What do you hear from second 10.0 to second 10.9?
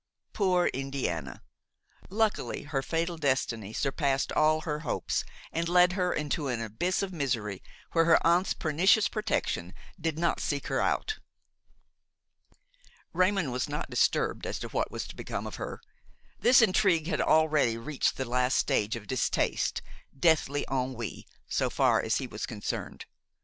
not seek her